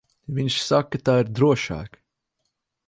[0.37, 2.03] Viņš saka, tā ir drošāk.